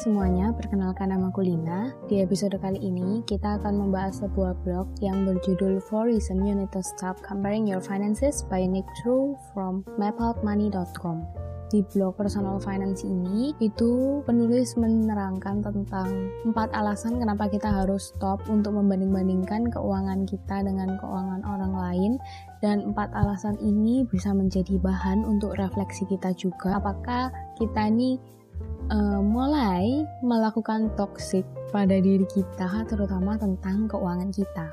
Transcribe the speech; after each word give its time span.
Semuanya, 0.00 0.48
perkenalkan 0.56 1.12
nama 1.12 1.28
aku 1.28 1.44
Lina. 1.44 1.92
Di 2.08 2.24
episode 2.24 2.56
kali 2.56 2.80
ini, 2.80 3.20
kita 3.28 3.60
akan 3.60 3.84
membahas 3.84 4.24
sebuah 4.24 4.56
blog 4.64 4.88
yang 5.04 5.28
berjudul 5.28 5.76
4 5.76 6.08
Reasons 6.08 6.40
You 6.40 6.56
Need 6.56 6.72
to 6.72 6.80
Stop 6.80 7.20
Comparing 7.20 7.68
Your 7.68 7.84
Finances 7.84 8.40
by 8.48 8.64
Nick 8.64 8.88
True 9.04 9.36
from 9.52 9.84
mapoutmoney.com. 10.00 11.28
Di 11.68 11.84
blog 11.92 12.16
personal 12.16 12.56
finance 12.64 13.04
ini, 13.04 13.52
itu 13.60 14.24
penulis 14.24 14.72
menerangkan 14.80 15.68
tentang 15.68 16.32
empat 16.48 16.72
alasan 16.72 17.20
kenapa 17.20 17.52
kita 17.52 17.68
harus 17.68 18.08
stop 18.16 18.40
untuk 18.48 18.80
membanding-bandingkan 18.80 19.68
keuangan 19.68 20.24
kita 20.24 20.64
dengan 20.64 20.96
keuangan 20.96 21.44
orang 21.44 21.76
lain 21.76 22.12
dan 22.64 22.88
empat 22.88 23.12
alasan 23.12 23.60
ini 23.60 24.08
bisa 24.08 24.32
menjadi 24.32 24.80
bahan 24.80 25.28
untuk 25.28 25.60
refleksi 25.60 26.08
kita 26.08 26.32
juga 26.40 26.80
apakah 26.80 27.28
kita 27.60 27.92
ini 27.92 28.39
uh, 28.90 29.22
mulai 29.22 30.04
melakukan 30.20 30.92
toxic 30.98 31.46
pada 31.70 31.96
diri 31.96 32.26
kita, 32.26 32.84
terutama 32.90 33.38
tentang 33.38 33.86
keuangan 33.86 34.30
kita. 34.34 34.66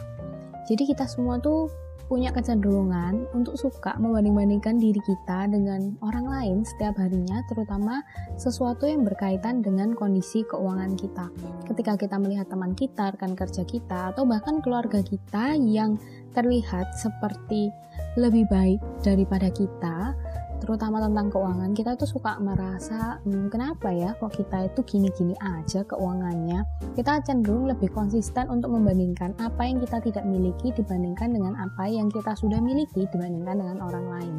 Jadi 0.67 0.83
kita 0.89 1.07
semua 1.07 1.39
tuh 1.39 1.71
punya 2.07 2.31
kecenderungan 2.31 3.27
untuk 3.35 3.59
suka 3.59 3.99
membanding-bandingkan 3.99 4.79
diri 4.79 4.99
kita 5.03 5.51
dengan 5.51 5.91
orang 5.99 6.23
lain 6.23 6.57
setiap 6.63 6.95
harinya, 6.95 7.43
terutama 7.51 7.99
sesuatu 8.39 8.87
yang 8.87 9.03
berkaitan 9.03 9.59
dengan 9.59 9.91
kondisi 9.91 10.47
keuangan 10.47 10.95
kita. 10.95 11.27
Ketika 11.67 11.99
kita 11.99 12.15
melihat 12.15 12.47
teman 12.47 12.71
kita, 12.79 13.11
rekan 13.11 13.35
kerja 13.35 13.67
kita, 13.67 14.15
atau 14.15 14.23
bahkan 14.23 14.63
keluarga 14.63 15.03
kita 15.03 15.59
yang 15.59 15.99
terlihat 16.31 16.95
seperti 16.95 17.75
lebih 18.15 18.47
baik 18.47 18.79
daripada 19.03 19.51
kita, 19.51 20.15
terutama 20.59 21.03
tentang 21.03 21.29
keuangan 21.29 21.71
kita 21.77 21.93
tuh 21.95 22.09
suka 22.09 22.37
merasa 22.41 23.21
hmm, 23.23 23.53
kenapa 23.53 23.93
ya 23.93 24.13
kok 24.17 24.33
kita 24.33 24.69
itu 24.69 24.81
gini-gini 24.83 25.35
aja 25.39 25.85
keuangannya? 25.85 26.65
Kita 26.97 27.21
cenderung 27.23 27.69
lebih 27.69 27.93
konsisten 27.93 28.49
untuk 28.49 28.73
membandingkan 28.73 29.37
apa 29.37 29.61
yang 29.65 29.77
kita 29.81 29.97
tidak 30.01 30.25
miliki 30.25 30.73
dibandingkan 30.73 31.33
dengan 31.33 31.53
apa 31.57 31.85
yang 31.87 32.09
kita 32.09 32.33
sudah 32.33 32.57
miliki 32.57 33.05
dibandingkan 33.09 33.61
dengan 33.61 33.77
orang 33.85 34.05
lain. 34.09 34.35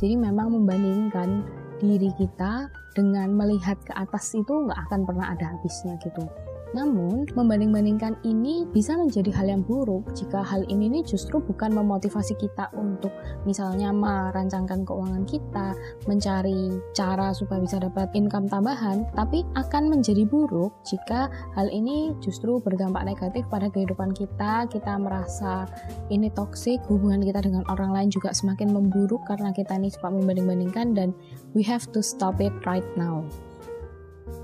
Jadi 0.00 0.14
memang 0.16 0.54
membandingkan 0.54 1.44
diri 1.80 2.12
kita 2.16 2.68
dengan 2.92 3.32
melihat 3.32 3.80
ke 3.84 3.92
atas 3.96 4.36
itu 4.36 4.52
nggak 4.52 4.80
akan 4.88 5.08
pernah 5.08 5.32
ada 5.32 5.56
habisnya 5.56 5.96
gitu 6.04 6.28
namun, 6.70 7.26
membanding-bandingkan 7.34 8.22
ini 8.22 8.62
bisa 8.70 8.94
menjadi 8.94 9.34
hal 9.34 9.46
yang 9.50 9.62
buruk 9.66 10.06
jika 10.14 10.38
hal 10.46 10.62
ini 10.70 10.86
nih 10.86 11.02
justru 11.02 11.42
bukan 11.42 11.74
memotivasi 11.74 12.38
kita 12.38 12.70
untuk 12.78 13.10
misalnya 13.42 13.90
merancangkan 13.90 14.86
keuangan 14.86 15.26
kita, 15.26 15.74
mencari 16.06 16.78
cara 16.94 17.34
supaya 17.34 17.58
bisa 17.58 17.82
dapat 17.82 18.14
income 18.14 18.46
tambahan, 18.46 19.02
tapi 19.18 19.42
akan 19.58 19.90
menjadi 19.90 20.22
buruk 20.22 20.70
jika 20.86 21.26
hal 21.58 21.66
ini 21.74 22.14
justru 22.22 22.62
berdampak 22.62 23.02
negatif 23.02 23.42
pada 23.50 23.66
kehidupan 23.66 24.14
kita, 24.14 24.70
kita 24.70 24.94
merasa 24.94 25.66
ini 26.06 26.30
toksik, 26.30 26.78
hubungan 26.86 27.18
kita 27.18 27.42
dengan 27.42 27.66
orang 27.66 27.90
lain 27.90 28.08
juga 28.14 28.30
semakin 28.30 28.70
memburuk 28.70 29.26
karena 29.26 29.50
kita 29.50 29.74
ini 29.74 29.90
suka 29.90 30.06
membanding-bandingkan 30.06 30.94
dan 30.94 31.10
we 31.50 31.66
have 31.66 31.90
to 31.90 31.98
stop 31.98 32.38
it 32.38 32.54
right 32.62 32.86
now. 32.94 33.26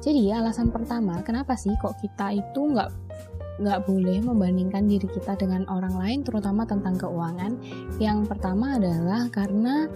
Jadi 0.03 0.31
alasan 0.31 0.71
pertama, 0.71 1.19
kenapa 1.27 1.59
sih 1.59 1.73
kok 1.83 1.99
kita 1.99 2.37
itu 2.37 2.61
nggak 2.73 2.91
nggak 3.57 3.89
boleh 3.89 4.21
membandingkan 4.21 4.85
diri 4.85 5.09
kita 5.09 5.33
dengan 5.41 5.65
orang 5.73 5.97
lain, 5.97 6.21
terutama 6.21 6.69
tentang 6.69 7.01
keuangan. 7.01 7.57
Yang 7.97 8.29
pertama 8.29 8.77
adalah 8.77 9.33
karena 9.33 9.89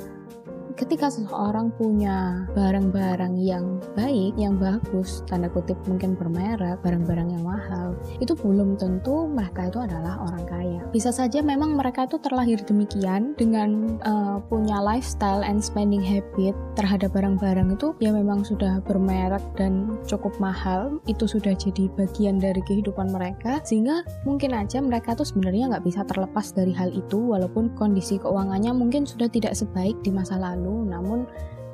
ketika 0.78 1.10
seseorang 1.10 1.74
punya 1.74 2.46
barang-barang 2.54 3.34
yang 3.40 3.82
baik, 3.98 4.34
yang 4.38 4.54
bagus, 4.60 5.26
tanda 5.26 5.50
kutip 5.50 5.78
mungkin 5.86 6.14
bermerek, 6.14 6.78
barang-barang 6.84 7.28
yang 7.34 7.44
mahal, 7.44 7.96
itu 8.22 8.36
belum 8.38 8.78
tentu 8.78 9.26
mereka 9.26 9.66
itu 9.70 9.78
adalah 9.82 10.22
orang 10.22 10.44
kaya. 10.46 10.80
Bisa 10.94 11.10
saja 11.10 11.42
memang 11.42 11.74
mereka 11.74 12.06
itu 12.06 12.18
terlahir 12.22 12.62
demikian 12.62 13.34
dengan 13.34 13.98
uh, 14.06 14.38
punya 14.46 14.78
lifestyle 14.78 15.42
and 15.42 15.58
spending 15.58 16.02
habit 16.02 16.54
terhadap 16.78 17.10
barang-barang 17.14 17.74
itu 17.74 17.94
ya 17.98 18.14
memang 18.14 18.46
sudah 18.46 18.78
bermerek 18.84 19.42
dan 19.58 19.98
cukup 20.06 20.34
mahal, 20.38 21.02
itu 21.10 21.26
sudah 21.26 21.54
jadi 21.56 21.90
bagian 21.98 22.38
dari 22.38 22.62
kehidupan 22.62 23.10
mereka, 23.10 23.58
sehingga 23.66 24.06
mungkin 24.22 24.54
aja 24.54 24.78
mereka 24.78 25.16
tuh 25.16 25.26
sebenarnya 25.26 25.74
nggak 25.74 25.84
bisa 25.86 26.06
terlepas 26.06 26.52
dari 26.54 26.74
hal 26.74 26.92
itu 26.94 27.18
walaupun 27.18 27.72
kondisi 27.74 28.20
keuangannya 28.20 28.72
mungkin 28.74 29.08
sudah 29.08 29.26
tidak 29.30 29.56
sebaik 29.56 29.96
di 30.04 30.10
masa 30.12 30.38
lalu 30.38 30.59
lalu 30.60 30.92
namun 30.92 31.24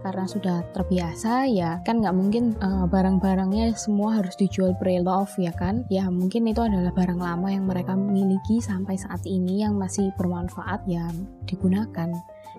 karena 0.07 0.23
sudah 0.23 0.63
terbiasa 0.71 1.51
ya 1.51 1.83
kan 1.83 1.99
nggak 1.99 2.15
mungkin 2.15 2.55
uh, 2.63 2.87
barang-barangnya 2.87 3.75
semua 3.75 4.23
harus 4.23 4.39
dijual 4.39 4.71
pre-love 4.79 5.35
ya 5.35 5.51
kan? 5.51 5.83
Ya 5.91 6.07
mungkin 6.07 6.47
itu 6.47 6.63
adalah 6.63 6.95
barang 6.95 7.19
lama 7.19 7.51
yang 7.51 7.67
mereka 7.67 7.99
miliki 7.99 8.63
sampai 8.63 8.95
saat 8.95 9.27
ini 9.27 9.67
yang 9.67 9.75
masih 9.75 10.15
bermanfaat 10.15 10.87
ya 10.87 11.11
digunakan 11.51 12.15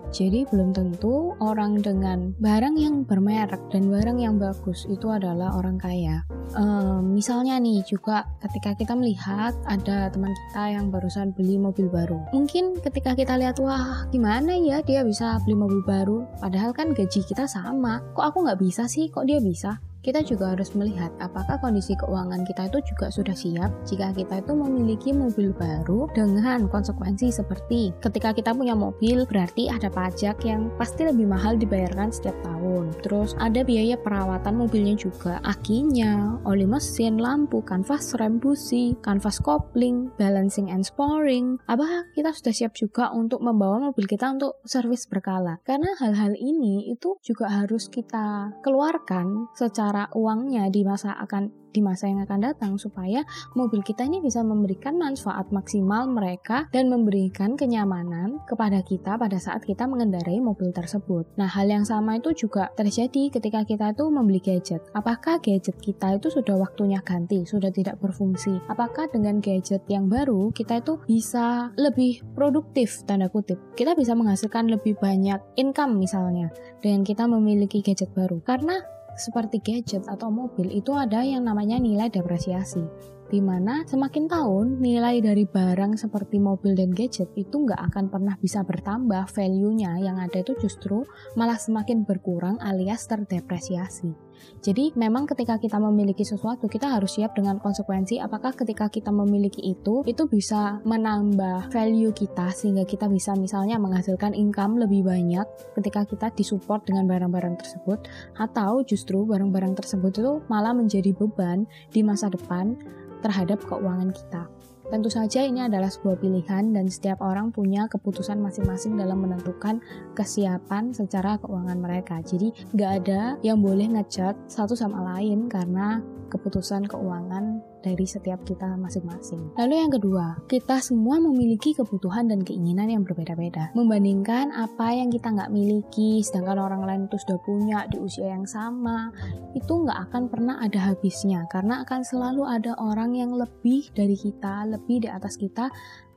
jadi 0.08 0.48
belum 0.48 0.72
tentu 0.72 1.36
orang 1.38 1.84
dengan 1.84 2.32
barang 2.40 2.76
yang 2.80 3.04
bermerek 3.04 3.60
dan 3.68 3.92
barang 3.92 4.18
yang 4.18 4.40
bagus 4.40 4.88
itu 4.88 5.12
adalah 5.12 5.52
orang 5.56 5.76
kaya. 5.76 6.24
Um, 6.56 7.12
misalnya 7.12 7.60
nih 7.60 7.84
juga 7.84 8.24
ketika 8.40 8.72
kita 8.72 8.96
melihat 8.96 9.52
ada 9.68 10.08
teman 10.08 10.32
kita 10.32 10.64
yang 10.72 10.88
barusan 10.88 11.36
beli 11.36 11.60
mobil 11.60 11.92
baru. 11.92 12.24
Mungkin 12.32 12.80
ketika 12.80 13.12
kita 13.12 13.36
lihat 13.36 13.60
wah 13.60 14.08
gimana 14.08 14.56
ya 14.56 14.80
dia 14.80 15.04
bisa 15.04 15.36
beli 15.44 15.60
mobil 15.60 15.84
baru. 15.84 16.24
Padahal 16.40 16.72
kan 16.72 16.96
gaji 16.96 17.20
kita 17.20 17.44
sama. 17.44 18.00
Kok 18.16 18.24
aku 18.32 18.38
nggak 18.48 18.60
bisa 18.64 18.88
sih? 18.88 19.12
Kok 19.12 19.28
dia 19.28 19.44
bisa? 19.44 19.76
Kita 20.06 20.22
juga 20.22 20.54
harus 20.54 20.72
melihat 20.78 21.10
apakah 21.18 21.58
kondisi 21.58 21.98
keuangan 21.98 22.46
kita 22.46 22.70
itu 22.70 22.78
juga 22.94 23.10
sudah 23.10 23.34
siap 23.34 23.70
jika 23.82 24.14
kita 24.14 24.40
itu 24.40 24.52
memiliki 24.54 25.10
mobil 25.10 25.50
baru 25.50 26.06
dengan 26.14 26.70
konsekuensi 26.70 27.34
seperti 27.34 27.90
ketika 27.98 28.30
kita 28.30 28.54
punya 28.54 28.78
mobil 28.78 29.26
berarti 29.26 29.66
ada 29.66 29.90
pajak 29.90 30.38
yang 30.46 30.70
pasti 30.78 31.02
lebih 31.02 31.26
mahal 31.26 31.58
dibayarkan 31.58 32.14
setiap 32.14 32.36
tahun. 32.46 32.94
Terus 33.02 33.34
ada 33.42 33.66
biaya 33.66 33.98
perawatan 33.98 34.54
mobilnya 34.54 34.94
juga 34.94 35.42
akinya, 35.42 36.38
oli 36.46 36.64
mesin, 36.64 37.18
lampu, 37.18 37.60
kanvas 37.66 38.14
rem 38.18 38.38
busi, 38.38 38.94
kanvas 39.02 39.42
kopling, 39.42 40.10
balancing 40.16 40.70
and 40.70 40.86
sporing. 40.86 41.58
Apakah 41.66 42.06
kita 42.14 42.30
sudah 42.30 42.54
siap 42.54 42.72
juga 42.78 43.10
untuk 43.10 43.42
membawa 43.42 43.90
mobil 43.90 44.06
kita 44.06 44.30
untuk 44.30 44.62
servis 44.62 45.10
berkala? 45.10 45.58
Karena 45.66 45.90
hal-hal 45.98 46.38
ini 46.38 46.90
itu 46.92 47.18
juga 47.24 47.50
harus 47.50 47.90
kita 47.90 48.54
keluarkan 48.62 49.50
secara 49.56 49.87
cara 49.88 50.04
uangnya 50.12 50.68
di 50.68 50.84
masa 50.84 51.16
akan 51.16 51.48
di 51.72 51.80
masa 51.84 52.08
yang 52.08 52.24
akan 52.24 52.40
datang 52.42 52.72
supaya 52.80 53.24
mobil 53.52 53.84
kita 53.84 54.04
ini 54.04 54.24
bisa 54.24 54.40
memberikan 54.40 54.96
manfaat 54.96 55.52
maksimal 55.52 56.08
mereka 56.08 56.66
dan 56.72 56.88
memberikan 56.88 57.54
kenyamanan 57.54 58.40
kepada 58.48 58.80
kita 58.80 59.20
pada 59.20 59.36
saat 59.36 59.64
kita 59.64 59.84
mengendarai 59.84 60.40
mobil 60.40 60.72
tersebut. 60.72 61.28
Nah, 61.36 61.46
hal 61.48 61.68
yang 61.68 61.84
sama 61.84 62.18
itu 62.18 62.32
juga 62.34 62.72
terjadi 62.74 63.30
ketika 63.30 63.62
kita 63.68 63.92
itu 63.92 64.04
membeli 64.08 64.40
gadget. 64.40 64.80
Apakah 64.96 65.38
gadget 65.38 65.76
kita 65.78 66.16
itu 66.16 66.28
sudah 66.32 66.56
waktunya 66.56 66.98
ganti, 67.04 67.44
sudah 67.44 67.70
tidak 67.70 68.00
berfungsi? 68.00 68.58
Apakah 68.66 69.06
dengan 69.12 69.38
gadget 69.38 69.84
yang 69.86 70.08
baru 70.08 70.50
kita 70.50 70.80
itu 70.80 70.98
bisa 71.04 71.70
lebih 71.76 72.24
produktif 72.32 73.04
tanda 73.04 73.28
kutip? 73.28 73.60
Kita 73.76 73.92
bisa 73.92 74.16
menghasilkan 74.16 74.72
lebih 74.72 74.96
banyak 74.98 75.38
income 75.60 76.00
misalnya 76.00 76.50
dengan 76.80 77.04
kita 77.04 77.28
memiliki 77.28 77.84
gadget 77.84 78.10
baru. 78.16 78.40
Karena 78.42 78.97
seperti 79.16 79.62
gadget 79.62 80.04
atau 80.04 80.28
mobil 80.28 80.68
itu 80.74 80.92
ada 80.92 81.24
yang 81.24 81.46
namanya 81.46 81.80
nilai 81.80 82.12
depresiasi 82.12 82.84
di 83.28 83.44
mana 83.44 83.84
semakin 83.84 84.24
tahun 84.24 84.66
nilai 84.80 85.20
dari 85.20 85.44
barang 85.44 86.00
seperti 86.00 86.40
mobil 86.40 86.72
dan 86.72 86.92
gadget 86.96 87.28
itu 87.36 87.64
nggak 87.64 87.92
akan 87.92 88.08
pernah 88.08 88.34
bisa 88.40 88.64
bertambah 88.64 89.28
value-nya 89.28 90.00
yang 90.00 90.16
ada 90.16 90.40
itu 90.40 90.56
justru 90.56 91.04
malah 91.36 91.60
semakin 91.60 92.08
berkurang 92.08 92.56
alias 92.64 93.04
terdepresiasi. 93.04 94.28
Jadi 94.62 94.94
memang 94.94 95.26
ketika 95.26 95.58
kita 95.58 95.78
memiliki 95.78 96.22
sesuatu 96.22 96.70
kita 96.70 96.90
harus 96.94 97.18
siap 97.18 97.34
dengan 97.34 97.58
konsekuensi. 97.58 98.22
Apakah 98.22 98.54
ketika 98.54 98.90
kita 98.90 99.10
memiliki 99.10 99.62
itu 99.62 100.02
itu 100.06 100.24
bisa 100.30 100.78
menambah 100.82 101.70
value 101.70 102.14
kita 102.14 102.50
sehingga 102.54 102.86
kita 102.86 103.06
bisa 103.10 103.34
misalnya 103.34 103.78
menghasilkan 103.78 104.34
income 104.34 104.78
lebih 104.78 105.06
banyak 105.06 105.46
ketika 105.78 106.06
kita 106.06 106.26
disupport 106.34 106.82
dengan 106.86 107.10
barang-barang 107.10 107.58
tersebut? 107.58 108.06
Atau 108.38 108.82
justru 108.86 109.26
barang-barang 109.26 109.78
tersebut 109.78 110.12
itu 110.18 110.32
malah 110.46 110.74
menjadi 110.74 111.10
beban 111.14 111.66
di 111.90 112.06
masa 112.06 112.30
depan 112.30 112.78
terhadap 113.20 113.62
keuangan 113.66 114.10
kita. 114.14 114.46
Tentu 114.88 115.12
saja 115.12 115.44
ini 115.44 115.60
adalah 115.68 115.92
sebuah 115.92 116.16
pilihan 116.16 116.72
dan 116.72 116.88
setiap 116.88 117.20
orang 117.20 117.52
punya 117.52 117.84
keputusan 117.92 118.40
masing-masing 118.40 118.96
dalam 118.96 119.20
menentukan 119.20 119.84
kesiapan 120.16 120.96
secara 120.96 121.36
keuangan 121.44 121.76
mereka. 121.76 122.24
Jadi 122.24 122.56
nggak 122.72 122.92
ada 123.04 123.36
yang 123.44 123.60
boleh 123.60 123.84
ngecat 123.84 124.32
satu 124.48 124.72
sama 124.72 125.04
lain 125.12 125.44
karena 125.52 126.00
keputusan 126.32 126.88
keuangan 126.88 127.60
dari 127.82 128.04
setiap 128.04 128.42
kita 128.42 128.78
masing-masing. 128.78 129.54
Lalu 129.54 129.74
yang 129.78 129.92
kedua, 129.92 130.26
kita 130.50 130.82
semua 130.82 131.22
memiliki 131.22 131.74
kebutuhan 131.76 132.26
dan 132.26 132.42
keinginan 132.42 132.90
yang 132.90 133.02
berbeda-beda. 133.06 133.70
Membandingkan 133.74 134.50
apa 134.54 134.94
yang 134.94 135.08
kita 135.08 135.30
nggak 135.30 135.52
miliki, 135.52 136.20
sedangkan 136.24 136.58
orang 136.58 136.82
lain 136.84 137.02
itu 137.06 137.16
sudah 137.22 137.38
punya 137.42 137.78
di 137.86 137.98
usia 138.00 138.34
yang 138.34 138.46
sama, 138.48 139.10
itu 139.54 139.72
nggak 139.72 140.10
akan 140.10 140.22
pernah 140.30 140.58
ada 140.62 140.92
habisnya. 140.92 141.46
Karena 141.50 141.86
akan 141.86 142.00
selalu 142.02 142.42
ada 142.46 142.72
orang 142.78 143.14
yang 143.14 143.34
lebih 143.34 143.90
dari 143.94 144.14
kita, 144.18 144.66
lebih 144.66 145.06
di 145.06 145.08
atas 145.10 145.38
kita, 145.38 145.70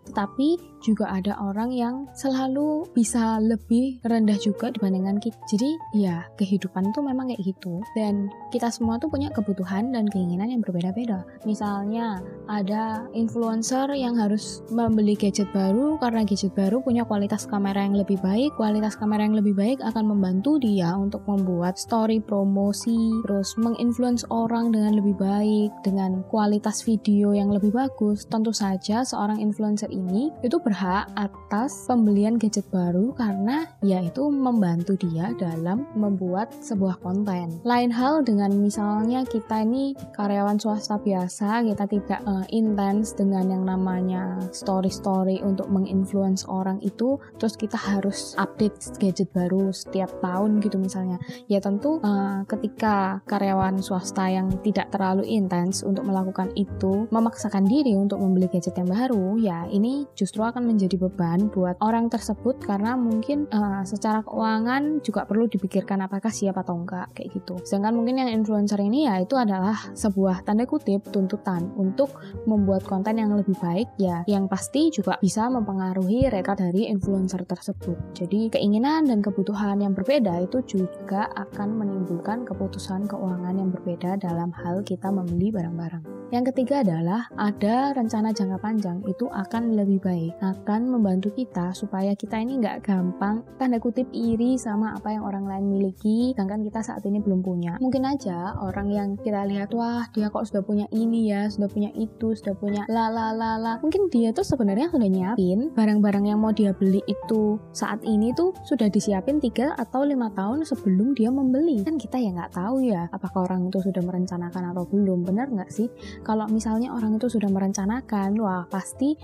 tetapi 0.09 0.71
juga 0.81 1.13
ada 1.13 1.37
orang 1.37 1.69
yang 1.69 2.09
selalu 2.17 2.89
bisa 2.97 3.37
lebih 3.37 4.01
rendah 4.01 4.35
juga 4.41 4.73
dibandingkan 4.73 5.21
kita. 5.21 5.37
Jadi 5.45 5.69
ya 5.93 6.25
kehidupan 6.41 6.89
itu 6.89 6.99
memang 7.05 7.29
kayak 7.29 7.41
gitu 7.45 7.85
dan 7.93 8.27
kita 8.49 8.73
semua 8.73 8.97
tuh 8.97 9.07
punya 9.07 9.29
kebutuhan 9.29 9.93
dan 9.93 10.09
keinginan 10.09 10.49
yang 10.49 10.61
berbeda-beda. 10.65 11.23
Misalnya 11.45 12.19
ada 12.49 13.05
influencer 13.13 13.93
yang 13.93 14.17
harus 14.17 14.65
membeli 14.73 15.13
gadget 15.13 15.47
baru 15.53 16.01
karena 16.01 16.25
gadget 16.25 16.51
baru 16.57 16.81
punya 16.81 17.05
kualitas 17.05 17.45
kamera 17.45 17.85
yang 17.85 17.95
lebih 17.95 18.17
baik. 18.19 18.57
Kualitas 18.57 18.97
kamera 18.97 19.23
yang 19.23 19.37
lebih 19.37 19.53
baik 19.53 19.79
akan 19.85 20.09
membantu 20.09 20.57
dia 20.57 20.97
untuk 20.97 21.21
membuat 21.29 21.77
story 21.77 22.17
promosi, 22.17 23.13
terus 23.23 23.53
menginfluence 23.61 24.25
orang 24.33 24.73
dengan 24.73 24.97
lebih 24.97 25.13
baik 25.13 25.69
dengan 25.85 26.25
kualitas 26.27 26.81
video 26.81 27.37
yang 27.37 27.53
lebih 27.53 27.69
bagus. 27.69 28.25
Tentu 28.25 28.49
saja 28.49 29.05
seorang 29.05 29.37
influencer 29.37 29.90
ini 29.91 30.31
itu 30.41 30.57
berhak 30.57 31.11
atas 31.19 31.85
pembelian 31.85 32.39
gadget 32.39 32.65
baru 32.71 33.11
karena 33.13 33.67
ya 33.83 33.99
itu 33.99 34.31
membantu 34.31 34.95
dia 34.95 35.35
dalam 35.35 35.83
membuat 35.93 36.55
sebuah 36.63 37.03
konten. 37.03 37.59
Lain 37.67 37.91
hal 37.91 38.23
dengan 38.23 38.55
misalnya 38.55 39.27
kita 39.27 39.67
ini 39.67 39.91
karyawan 40.15 40.57
swasta 40.61 40.95
biasa, 41.01 41.65
kita 41.67 41.85
tidak 41.89 42.21
uh, 42.23 42.45
intens 42.49 43.11
dengan 43.17 43.51
yang 43.51 43.63
namanya 43.67 44.39
story-story 44.53 45.43
untuk 45.43 45.67
menginfluence 45.67 46.47
orang 46.47 46.79
itu, 46.85 47.17
terus 47.41 47.57
kita 47.57 47.75
harus 47.75 48.37
update 48.37 49.01
gadget 49.01 49.27
baru 49.33 49.73
setiap 49.73 50.09
tahun 50.21 50.61
gitu 50.63 50.77
misalnya. 50.77 51.17
Ya 51.49 51.59
tentu 51.59 51.99
uh, 51.99 52.45
ketika 52.45 53.19
karyawan 53.25 53.81
swasta 53.81 54.29
yang 54.29 54.47
tidak 54.61 54.93
terlalu 54.93 55.25
intens 55.25 55.81
untuk 55.81 56.05
melakukan 56.05 56.53
itu 56.53 57.09
memaksakan 57.09 57.65
diri 57.65 57.97
untuk 57.97 58.21
membeli 58.21 58.47
gadget 58.47 58.77
yang 58.77 58.89
baru, 58.89 59.41
ya 59.41 59.65
ini 59.67 59.80
justru 60.13 60.45
akan 60.45 60.67
menjadi 60.69 60.99
beban 61.01 61.49
buat 61.49 61.79
orang 61.81 62.11
tersebut 62.11 62.61
karena 62.61 62.93
mungkin 62.93 63.49
uh, 63.49 63.81
secara 63.81 64.21
keuangan 64.21 65.01
juga 65.01 65.25
perlu 65.25 65.49
dipikirkan 65.49 66.05
apakah 66.05 66.29
siap 66.29 66.59
atau 66.61 66.77
enggak 66.77 67.09
kayak 67.17 67.33
gitu. 67.33 67.57
Sedangkan 67.65 67.97
mungkin 67.97 68.21
yang 68.21 68.29
influencer 68.29 68.77
ini 68.77 69.09
ya 69.09 69.17
itu 69.23 69.33
adalah 69.39 69.73
sebuah 69.97 70.45
tanda 70.45 70.67
kutip 70.69 71.07
tuntutan 71.09 71.71
untuk 71.79 72.13
membuat 72.45 72.85
konten 72.85 73.17
yang 73.17 73.33
lebih 73.33 73.57
baik 73.57 73.89
ya 73.97 74.21
yang 74.29 74.45
pasti 74.45 74.93
juga 74.93 75.17
bisa 75.17 75.49
mempengaruhi 75.49 76.29
reka 76.29 76.53
dari 76.53 76.91
influencer 76.91 77.43
tersebut. 77.47 77.97
Jadi 78.13 78.51
keinginan 78.53 79.07
dan 79.07 79.23
kebutuhan 79.23 79.81
yang 79.81 79.97
berbeda 79.97 80.43
itu 80.43 80.61
juga 80.67 81.31
akan 81.33 81.79
menimbulkan 81.79 82.43
keputusan 82.45 83.07
keuangan 83.07 83.55
yang 83.57 83.69
berbeda 83.73 84.19
dalam 84.19 84.53
hal 84.53 84.83
kita 84.85 85.09
membeli 85.09 85.49
barang-barang. 85.49 86.21
Yang 86.31 86.55
ketiga 86.55 86.79
adalah 86.79 87.27
ada 87.35 87.91
rencana 87.91 88.31
jangka 88.31 88.63
panjang 88.63 89.03
itu 89.03 89.27
akan 89.27 89.70
lebih 89.77 90.01
baik, 90.01 90.35
akan 90.41 90.91
membantu 90.91 91.31
kita 91.31 91.71
supaya 91.71 92.11
kita 92.17 92.41
ini 92.41 92.59
nggak 92.59 92.83
gampang 92.83 93.45
tanda 93.55 93.79
kutip 93.79 94.09
iri 94.11 94.59
sama 94.59 94.97
apa 94.97 95.15
yang 95.15 95.23
orang 95.23 95.47
lain 95.47 95.71
miliki, 95.71 96.35
sedangkan 96.35 96.65
kita 96.67 96.83
saat 96.83 97.05
ini 97.07 97.23
belum 97.23 97.39
punya. 97.45 97.77
Mungkin 97.79 98.03
aja 98.03 98.57
orang 98.59 98.91
yang 98.91 99.09
kita 99.21 99.45
lihat 99.47 99.71
wah 99.71 100.03
dia 100.11 100.27
kok 100.27 100.43
sudah 100.43 100.65
punya 100.65 100.89
ini 100.91 101.31
ya, 101.31 101.47
sudah 101.47 101.71
punya 101.71 101.93
itu, 101.95 102.33
sudah 102.35 102.57
punya 102.57 102.83
la 102.91 103.07
la 103.07 103.31
la 103.31 103.55
la. 103.55 103.73
Mungkin 103.79 104.11
dia 104.11 104.33
tuh 104.35 104.43
sebenarnya 104.43 104.91
sudah 104.91 105.07
nyiapin 105.07 105.71
barang-barang 105.71 106.25
yang 106.27 106.39
mau 106.41 106.51
dia 106.51 106.73
beli 106.73 106.99
itu 107.05 107.61
saat 107.71 108.03
ini 108.03 108.33
tuh 108.33 108.51
sudah 108.65 108.91
disiapin 108.91 109.39
3 109.39 109.77
atau 109.77 110.03
lima 110.03 110.33
tahun 110.33 110.65
sebelum 110.65 111.13
dia 111.13 111.31
membeli. 111.31 111.85
Kan 111.85 112.01
kita 112.01 112.19
ya 112.19 112.33
nggak 112.33 112.57
tahu 112.57 112.83
ya 112.83 113.07
apakah 113.13 113.47
orang 113.47 113.71
itu 113.71 113.79
sudah 113.79 114.03
merencanakan 114.03 114.75
atau 114.75 114.83
belum. 114.89 115.23
Benar 115.23 115.47
nggak 115.53 115.71
sih? 115.71 115.87
kalau 116.31 116.47
misalnya 116.47 116.95
orang 116.95 117.19
itu 117.19 117.27
sudah 117.27 117.49
merencanakan, 117.51 118.39
wah 118.39 118.63
pasti 118.71 119.19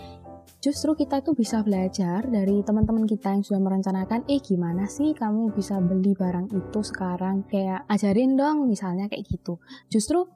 justru 0.68 1.00
kita 1.00 1.24
tuh 1.24 1.32
bisa 1.32 1.64
belajar 1.64 2.28
dari 2.28 2.60
teman-teman 2.60 3.08
kita 3.08 3.32
yang 3.32 3.40
sudah 3.40 3.64
merencanakan, 3.64 4.28
eh 4.28 4.44
gimana 4.44 4.84
sih 4.84 5.16
kamu 5.16 5.56
bisa 5.56 5.80
beli 5.80 6.12
barang 6.12 6.52
itu 6.52 6.80
sekarang? 6.84 7.48
Kayak 7.48 7.88
ajarin 7.88 8.36
dong 8.36 8.68
misalnya 8.68 9.08
kayak 9.08 9.24
gitu. 9.32 9.64
Justru 9.88 10.28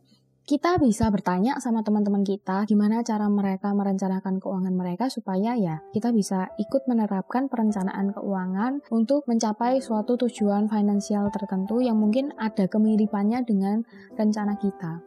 kita 0.48 0.80
bisa 0.80 1.12
bertanya 1.12 1.60
sama 1.60 1.84
teman-teman 1.84 2.24
kita 2.24 2.64
gimana 2.64 3.04
cara 3.04 3.28
mereka 3.28 3.76
merencanakan 3.76 4.40
keuangan 4.40 4.72
mereka 4.72 5.12
supaya 5.12 5.54
ya 5.60 5.84
kita 5.92 6.16
bisa 6.16 6.48
ikut 6.56 6.88
menerapkan 6.88 7.52
perencanaan 7.52 8.16
keuangan 8.16 8.80
untuk 8.88 9.28
mencapai 9.28 9.84
suatu 9.84 10.16
tujuan 10.16 10.72
finansial 10.72 11.28
tertentu 11.36 11.84
yang 11.84 12.00
mungkin 12.00 12.32
ada 12.40 12.72
kemiripannya 12.72 13.44
dengan 13.44 13.84
rencana 14.16 14.56
kita. 14.56 15.04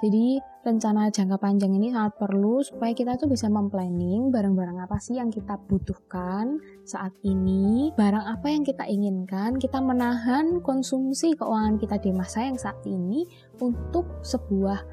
Jadi 0.00 0.40
rencana 0.60 1.08
jangka 1.08 1.40
panjang 1.40 1.72
ini 1.72 1.88
sangat 1.88 2.20
perlu 2.20 2.60
supaya 2.60 2.92
kita 2.92 3.16
tuh 3.16 3.32
bisa 3.32 3.48
memplanning 3.48 4.28
barang-barang 4.28 4.84
apa 4.84 5.00
sih 5.00 5.16
yang 5.16 5.32
kita 5.32 5.56
butuhkan 5.56 6.60
saat 6.84 7.16
ini, 7.24 7.88
barang 7.96 8.24
apa 8.28 8.46
yang 8.52 8.60
kita 8.60 8.84
inginkan, 8.84 9.56
kita 9.56 9.80
menahan 9.80 10.60
konsumsi 10.60 11.32
keuangan 11.32 11.80
kita 11.80 11.96
di 11.96 12.12
masa 12.12 12.44
yang 12.44 12.60
saat 12.60 12.76
ini 12.84 13.24
untuk 13.64 14.20
sebuah 14.20 14.84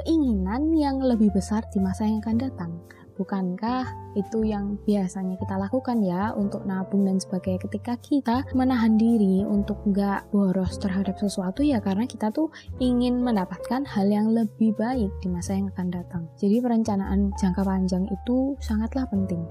keinginan 0.00 0.72
yang 0.72 0.96
lebih 1.00 1.28
besar 1.32 1.64
di 1.72 1.80
masa 1.80 2.08
yang 2.08 2.24
akan 2.24 2.36
datang. 2.40 2.72
Bukankah 3.16 4.12
itu 4.12 4.44
yang 4.44 4.76
biasanya 4.84 5.40
kita 5.40 5.56
lakukan 5.56 6.04
ya 6.04 6.36
untuk 6.36 6.68
nabung 6.68 7.08
dan 7.08 7.16
sebagainya 7.16 7.64
ketika 7.64 7.96
kita 7.96 8.36
menahan 8.52 9.00
diri 9.00 9.40
untuk 9.44 9.80
nggak 9.88 10.28
boros 10.32 10.76
terhadap 10.76 11.16
sesuatu 11.16 11.64
ya 11.64 11.80
karena 11.80 12.04
kita 12.04 12.28
tuh 12.28 12.52
ingin 12.76 13.24
mendapatkan 13.24 13.88
hal 13.88 14.06
yang 14.08 14.36
lebih 14.36 14.76
baik 14.76 15.08
di 15.24 15.28
masa 15.32 15.56
yang 15.56 15.72
akan 15.72 15.88
datang. 15.88 16.22
Jadi 16.36 16.60
perencanaan 16.60 17.32
jangka 17.40 17.62
panjang 17.64 18.04
itu 18.12 18.52
sangatlah 18.60 19.08
penting. 19.08 19.48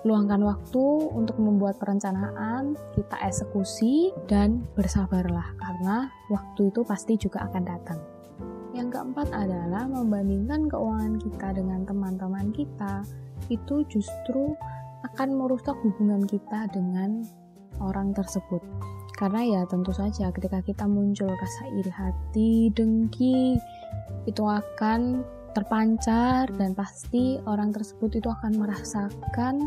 Luangkan 0.00 0.40
waktu 0.40 0.84
untuk 1.12 1.36
membuat 1.36 1.76
perencanaan, 1.76 2.72
kita 2.96 3.20
eksekusi, 3.20 4.08
dan 4.24 4.64
bersabarlah 4.72 5.52
karena 5.60 6.08
waktu 6.32 6.72
itu 6.72 6.80
pasti 6.88 7.20
juga 7.20 7.44
akan 7.44 7.62
datang. 7.68 8.00
Yang 8.70 8.88
keempat 8.94 9.28
adalah 9.34 9.90
membandingkan 9.90 10.70
keuangan 10.70 11.18
kita 11.18 11.48
dengan 11.58 11.82
teman-teman 11.82 12.54
kita 12.54 13.02
itu 13.50 13.82
justru 13.90 14.54
akan 15.02 15.28
merusak 15.34 15.74
hubungan 15.82 16.22
kita 16.22 16.70
dengan 16.70 17.26
orang 17.82 18.14
tersebut. 18.14 18.62
Karena 19.18 19.42
ya 19.44 19.60
tentu 19.68 19.92
saja 19.92 20.32
ketika 20.32 20.62
kita 20.64 20.84
muncul 20.86 21.28
rasa 21.28 21.64
iri 21.76 21.92
hati, 21.92 22.52
dengki, 22.72 23.58
itu 24.24 24.42
akan 24.46 25.26
terpancar 25.50 26.46
dan 26.54 26.72
pasti 26.78 27.42
orang 27.44 27.74
tersebut 27.74 28.22
itu 28.22 28.28
akan 28.30 28.54
merasakan 28.54 29.66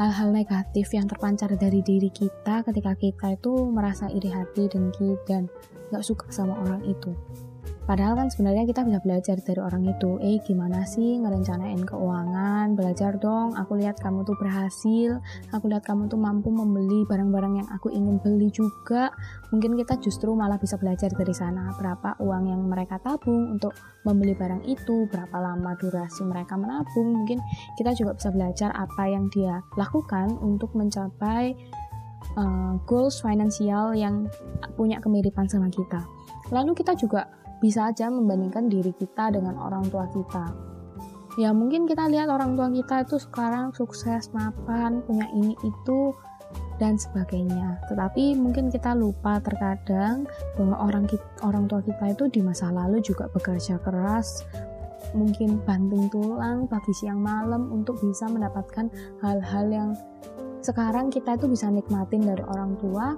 hal-hal 0.00 0.32
negatif 0.32 0.88
yang 0.96 1.04
terpancar 1.04 1.52
dari 1.60 1.84
diri 1.84 2.08
kita 2.08 2.64
ketika 2.64 2.96
kita 2.96 3.36
itu 3.36 3.52
merasa 3.68 4.08
iri 4.08 4.32
hati, 4.32 4.64
dengki, 4.72 5.20
dan 5.28 5.44
gak 5.92 6.00
suka 6.00 6.24
sama 6.32 6.56
orang 6.64 6.80
itu. 6.88 7.12
Padahal 7.90 8.14
kan 8.14 8.30
sebenarnya 8.30 8.70
kita 8.70 8.86
bisa 8.86 9.02
belajar 9.02 9.34
dari 9.42 9.58
orang 9.58 9.82
itu. 9.82 10.14
Eh, 10.22 10.38
gimana 10.46 10.86
sih 10.86 11.18
ngerencanain 11.18 11.82
keuangan? 11.82 12.78
Belajar 12.78 13.18
dong. 13.18 13.58
Aku 13.58 13.74
lihat 13.74 13.98
kamu 13.98 14.22
tuh 14.22 14.38
berhasil. 14.38 15.18
Aku 15.50 15.66
lihat 15.66 15.82
kamu 15.82 16.06
tuh 16.06 16.14
mampu 16.14 16.54
membeli 16.54 17.02
barang-barang 17.10 17.58
yang 17.58 17.68
aku 17.74 17.90
ingin 17.90 18.22
beli 18.22 18.46
juga. 18.54 19.10
Mungkin 19.50 19.74
kita 19.74 19.98
justru 19.98 20.30
malah 20.38 20.54
bisa 20.62 20.78
belajar 20.78 21.10
dari 21.10 21.34
sana. 21.34 21.74
Berapa 21.74 22.14
uang 22.22 22.54
yang 22.54 22.62
mereka 22.62 23.02
tabung 23.02 23.58
untuk 23.58 23.74
membeli 24.06 24.38
barang 24.38 24.70
itu, 24.70 25.10
berapa 25.10 25.34
lama 25.42 25.74
durasi 25.74 26.22
mereka 26.22 26.54
menabung. 26.54 27.26
Mungkin 27.26 27.42
kita 27.74 27.90
juga 27.98 28.14
bisa 28.14 28.30
belajar 28.30 28.70
apa 28.70 29.10
yang 29.10 29.26
dia 29.34 29.66
lakukan 29.74 30.38
untuk 30.38 30.78
mencapai 30.78 31.58
uh, 32.38 32.78
goals 32.86 33.18
finansial 33.18 33.98
yang 33.98 34.30
punya 34.78 35.02
kemiripan 35.02 35.50
sama 35.50 35.66
kita. 35.74 36.06
Lalu 36.54 36.74
kita 36.78 36.94
juga 36.94 37.39
bisa 37.60 37.92
aja 37.92 38.08
membandingkan 38.08 38.66
diri 38.72 38.90
kita 38.96 39.30
dengan 39.30 39.60
orang 39.60 39.84
tua 39.92 40.08
kita. 40.10 40.50
Ya 41.38 41.54
mungkin 41.54 41.86
kita 41.86 42.10
lihat 42.10 42.26
orang 42.26 42.58
tua 42.58 42.72
kita 42.74 43.06
itu 43.06 43.16
sekarang 43.22 43.70
sukses, 43.70 44.34
mapan, 44.34 45.04
punya 45.06 45.30
ini 45.30 45.54
itu, 45.62 46.10
dan 46.80 46.96
sebagainya. 46.96 47.78
Tetapi 47.86 48.34
mungkin 48.34 48.72
kita 48.72 48.96
lupa 48.96 49.38
terkadang 49.38 50.24
bahwa 50.56 50.76
orang 50.80 51.04
orang 51.44 51.68
tua 51.68 51.84
kita 51.84 52.16
itu 52.16 52.24
di 52.32 52.40
masa 52.40 52.72
lalu 52.72 53.04
juga 53.04 53.28
bekerja 53.30 53.78
keras, 53.84 54.42
mungkin 55.12 55.60
banting 55.62 56.08
tulang 56.08 56.64
pagi 56.66 56.90
siang 56.96 57.20
malam 57.20 57.68
untuk 57.68 58.00
bisa 58.00 58.26
mendapatkan 58.26 58.88
hal-hal 59.20 59.66
yang 59.68 59.90
sekarang 60.64 61.12
kita 61.12 61.36
itu 61.36 61.46
bisa 61.48 61.68
nikmatin 61.68 62.24
dari 62.24 62.42
orang 62.48 62.76
tua, 62.80 63.12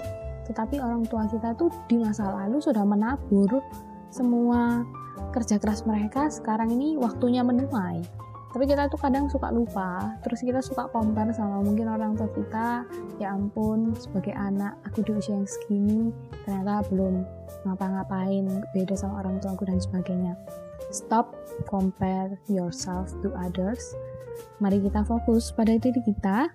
tetapi 0.51 0.83
orang 0.83 1.07
tua 1.07 1.27
kita 1.31 1.55
itu 1.55 1.71
di 1.87 1.97
masa 2.03 2.29
lalu 2.35 2.59
sudah 2.59 2.83
menabur 2.83 3.63
semua 4.13 4.85
kerja 5.33 5.57
keras 5.57 5.89
mereka 5.89 6.29
sekarang 6.29 6.69
ini 6.69 7.01
waktunya 7.01 7.41
menuai. 7.41 8.05
Tapi 8.53 8.69
kita 8.69 8.85
tuh 8.93 9.01
kadang 9.01 9.33
suka 9.33 9.49
lupa 9.49 10.13
terus 10.21 10.45
kita 10.45 10.61
suka 10.61 10.85
compare 10.93 11.33
sama 11.33 11.65
mungkin 11.65 11.89
orang 11.89 12.13
tua 12.13 12.29
kita 12.37 12.85
ya 13.17 13.33
ampun 13.33 13.97
sebagai 13.97 14.37
anak 14.37 14.77
aku 14.85 15.01
di 15.01 15.17
usia 15.17 15.41
yang 15.41 15.49
segini 15.49 16.13
ternyata 16.45 16.85
belum 16.93 17.25
ngapa-ngapain 17.65 18.45
beda 18.77 18.93
sama 18.93 19.25
orang 19.25 19.41
tua 19.41 19.57
aku 19.57 19.65
dan 19.65 19.81
sebagainya. 19.81 20.37
Stop 20.93 21.33
compare 21.65 22.37
yourself 22.53 23.09
to 23.25 23.33
others. 23.33 23.97
Mari 24.61 24.85
kita 24.85 25.01
fokus 25.01 25.49
pada 25.49 25.73
diri 25.81 26.05
kita. 26.05 26.53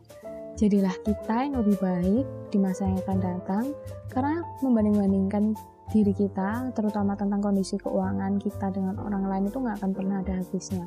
Jadilah 0.58 0.94
kita 1.02 1.50
yang 1.50 1.58
lebih 1.66 1.78
baik 1.82 2.26
di 2.54 2.58
masa 2.62 2.86
yang 2.86 3.02
akan 3.02 3.20
datang. 3.22 3.66
Karena 4.14 4.42
membanding-bandingkan 4.62 5.58
diri 5.92 6.12
kita 6.12 6.76
terutama 6.76 7.16
tentang 7.16 7.40
kondisi 7.40 7.80
keuangan 7.80 8.36
kita 8.40 8.72
dengan 8.76 9.00
orang 9.00 9.24
lain 9.28 9.48
itu 9.48 9.58
nggak 9.58 9.80
akan 9.80 9.92
pernah 9.96 10.20
ada 10.20 10.44
habisnya 10.44 10.86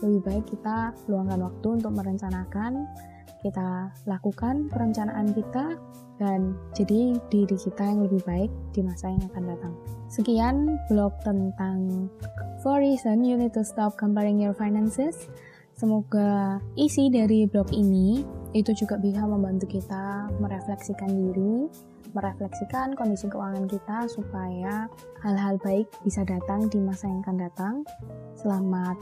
lebih 0.00 0.20
baik 0.22 0.44
kita 0.46 0.94
luangkan 1.10 1.40
waktu 1.50 1.68
untuk 1.82 1.92
merencanakan 1.92 2.72
kita 3.42 3.94
lakukan 4.10 4.66
perencanaan 4.72 5.30
kita 5.30 5.78
dan 6.16 6.56
jadi 6.72 7.20
diri 7.28 7.56
kita 7.56 7.84
yang 7.84 8.00
lebih 8.08 8.24
baik 8.24 8.50
di 8.72 8.80
masa 8.80 9.12
yang 9.12 9.22
akan 9.32 9.44
datang. 9.52 9.74
Sekian 10.08 10.56
blog 10.88 11.12
tentang 11.20 12.08
four 12.64 12.80
reason 12.80 13.20
you 13.20 13.36
need 13.36 13.52
to 13.52 13.62
stop 13.62 13.94
comparing 14.00 14.40
your 14.40 14.56
finances. 14.56 15.28
Semoga 15.76 16.56
isi 16.72 17.12
dari 17.12 17.44
blog 17.44 17.68
ini 17.76 18.24
itu 18.54 18.70
juga 18.76 19.00
bisa 19.00 19.24
membantu 19.24 19.66
kita 19.66 20.30
merefleksikan 20.38 21.10
diri, 21.10 21.66
merefleksikan 22.14 22.94
kondisi 22.94 23.26
keuangan 23.26 23.66
kita 23.66 24.06
supaya 24.06 24.86
hal-hal 25.24 25.58
baik 25.64 25.86
bisa 26.06 26.22
datang 26.22 26.70
di 26.70 26.78
masa 26.78 27.10
yang 27.10 27.20
akan 27.26 27.38
datang. 27.40 27.74
Selamat 28.38 28.96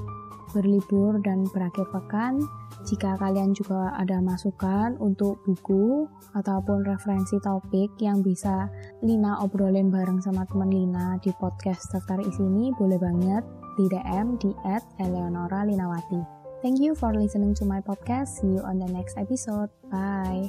berlibur 0.55 1.19
dan 1.27 1.45
berakhir 1.51 1.91
pekan. 1.91 2.39
Jika 2.87 3.19
kalian 3.19 3.57
juga 3.57 3.91
ada 3.99 4.23
masukan 4.23 4.95
untuk 5.03 5.43
buku 5.43 6.07
ataupun 6.39 6.87
referensi 6.87 7.41
topik 7.43 7.91
yang 7.99 8.23
bisa 8.23 8.71
Lina 9.03 9.43
obrolin 9.43 9.91
bareng 9.91 10.23
sama 10.23 10.47
teman 10.47 10.71
Lina 10.71 11.19
di 11.19 11.35
podcast 11.43 11.91
daftar 11.91 12.23
isi 12.23 12.45
ini, 12.45 12.71
boleh 12.77 13.01
banget 13.01 13.43
di 13.75 13.91
DM 13.91 14.39
di 14.39 14.55
at 14.63 14.87
Eleonora 15.03 15.67
Linawati. 15.67 16.44
Thank 16.65 16.81
you 16.81 16.95
for 16.95 17.13
listening 17.13 17.53
to 17.61 17.67
my 17.69 17.85
podcast. 17.85 18.41
See 18.41 18.57
you 18.57 18.65
on 18.65 18.79
the 18.79 18.89
next 18.89 19.19
episode. 19.19 19.69
Bye. 19.93 20.49